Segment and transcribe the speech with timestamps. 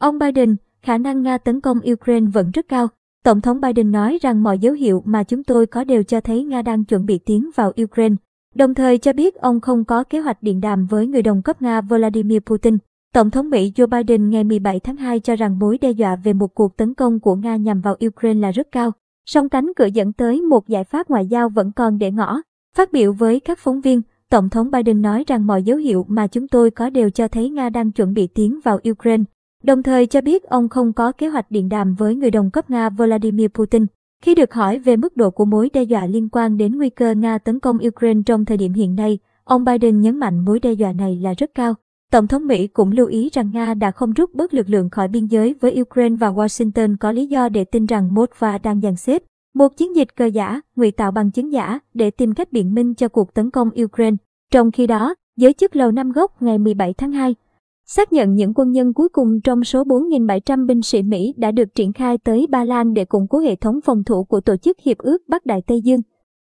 [0.00, 2.88] Ông Biden, khả năng Nga tấn công Ukraine vẫn rất cao.
[3.24, 6.44] Tổng thống Biden nói rằng mọi dấu hiệu mà chúng tôi có đều cho thấy
[6.44, 8.16] Nga đang chuẩn bị tiến vào Ukraine,
[8.54, 11.62] đồng thời cho biết ông không có kế hoạch điện đàm với người đồng cấp
[11.62, 12.78] Nga Vladimir Putin.
[13.14, 16.32] Tổng thống Mỹ Joe Biden ngày 17 tháng 2 cho rằng mối đe dọa về
[16.32, 18.92] một cuộc tấn công của Nga nhằm vào Ukraine là rất cao,
[19.26, 22.42] song cánh cửa dẫn tới một giải pháp ngoại giao vẫn còn để ngỏ.
[22.76, 26.26] Phát biểu với các phóng viên, Tổng thống Biden nói rằng mọi dấu hiệu mà
[26.26, 29.24] chúng tôi có đều cho thấy Nga đang chuẩn bị tiến vào Ukraine,
[29.62, 32.70] đồng thời cho biết ông không có kế hoạch điện đàm với người đồng cấp
[32.70, 33.86] Nga Vladimir Putin.
[34.22, 37.14] Khi được hỏi về mức độ của mối đe dọa liên quan đến nguy cơ
[37.14, 40.72] Nga tấn công Ukraine trong thời điểm hiện nay, ông Biden nhấn mạnh mối đe
[40.72, 41.74] dọa này là rất cao.
[42.10, 45.08] Tổng thống Mỹ cũng lưu ý rằng Nga đã không rút bớt lực lượng khỏi
[45.08, 48.96] biên giới với Ukraine và Washington có lý do để tin rằng Moscow đang dàn
[48.96, 49.22] xếp
[49.54, 52.94] một chiến dịch cờ giả, ngụy tạo bằng chứng giả để tìm cách biện minh
[52.94, 54.16] cho cuộc tấn công Ukraine.
[54.52, 57.34] Trong khi đó, giới chức Lầu Năm Góc ngày 17 tháng 2
[57.86, 61.74] xác nhận những quân nhân cuối cùng trong số 4.700 binh sĩ Mỹ đã được
[61.74, 64.80] triển khai tới Ba Lan để củng cố hệ thống phòng thủ của Tổ chức
[64.80, 66.00] Hiệp ước Bắc Đại Tây Dương,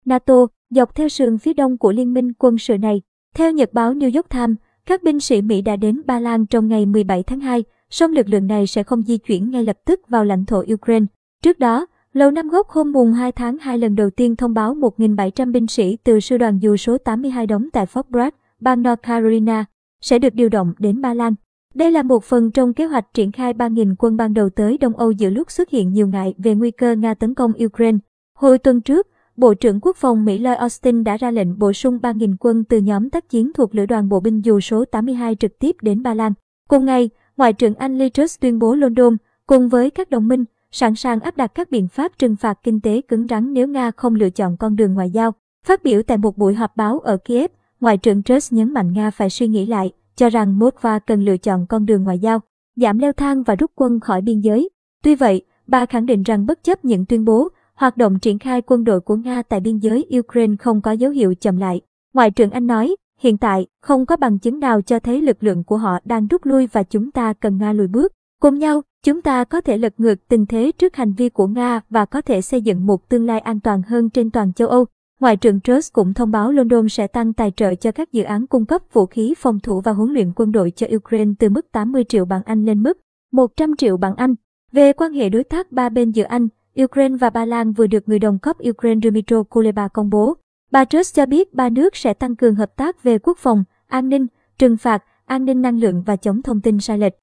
[0.06, 3.02] NATO, dọc theo sườn phía đông của liên minh quân sự này.
[3.36, 6.68] Theo nhật báo New York Times, các binh sĩ Mỹ đã đến Ba Lan trong
[6.68, 10.00] ngày 17 tháng 2, song lực lượng này sẽ không di chuyển ngay lập tức
[10.10, 11.06] vào lãnh thổ Ukraine.
[11.44, 14.76] Trước đó, Lầu Năm Góc hôm mùng 2 tháng 2 lần đầu tiên thông báo
[14.76, 19.02] 1.700 binh sĩ từ sư đoàn dù số 82 đóng tại Fort Bragg, bang North
[19.04, 19.66] Carolina,
[20.06, 21.34] sẽ được điều động đến Ba Lan.
[21.74, 24.98] Đây là một phần trong kế hoạch triển khai 3.000 quân ban đầu tới Đông
[24.98, 27.98] Âu giữa lúc xuất hiện nhiều ngại về nguy cơ Nga tấn công Ukraine.
[28.38, 31.98] Hồi tuần trước, Bộ trưởng Quốc phòng Mỹ Lloyd Austin đã ra lệnh bổ sung
[32.02, 35.60] 3.000 quân từ nhóm tác chiến thuộc Lữ đoàn Bộ binh dù số 82 trực
[35.60, 36.34] tiếp đến Ba Lan.
[36.70, 40.46] Cùng ngày, Ngoại trưởng Anh Liz Truss tuyên bố London, cùng với các đồng minh,
[40.72, 43.92] sẵn sàng áp đặt các biện pháp trừng phạt kinh tế cứng rắn nếu Nga
[43.92, 45.34] không lựa chọn con đường ngoại giao.
[45.66, 49.12] Phát biểu tại một buổi họp báo ở Kiev, Ngoại trưởng Truss nhấn mạnh Nga
[49.12, 52.40] phải suy nghĩ lại, cho rằng Moskva cần lựa chọn con đường ngoại giao,
[52.76, 54.70] giảm leo thang và rút quân khỏi biên giới.
[55.04, 58.62] Tuy vậy, bà khẳng định rằng bất chấp những tuyên bố, hoạt động triển khai
[58.62, 61.82] quân đội của Nga tại biên giới Ukraine không có dấu hiệu chậm lại.
[62.14, 65.64] Ngoại trưởng Anh nói, hiện tại, không có bằng chứng nào cho thấy lực lượng
[65.64, 68.14] của họ đang rút lui và chúng ta cần Nga lùi bước.
[68.42, 71.82] Cùng nhau, chúng ta có thể lật ngược tình thế trước hành vi của Nga
[71.90, 74.86] và có thể xây dựng một tương lai an toàn hơn trên toàn châu Âu.
[75.20, 78.48] Ngoại trưởng Truss cũng thông báo London sẽ tăng tài trợ cho các dự án
[78.48, 81.72] cung cấp vũ khí phòng thủ và huấn luyện quân đội cho Ukraine từ mức
[81.72, 82.98] 80 triệu bảng Anh lên mức
[83.32, 84.36] 100 triệu bảng Anh.
[84.72, 86.48] Về quan hệ đối tác ba bên giữa Anh,
[86.84, 90.34] Ukraine và Ba Lan vừa được người đồng cấp Ukraine Dmytro Kuleba công bố.
[90.72, 94.10] Bà Truss cho biết ba nước sẽ tăng cường hợp tác về quốc phòng, an
[94.10, 94.28] ninh,
[94.58, 97.14] trừng phạt, an ninh năng lượng và chống thông tin sai lệch.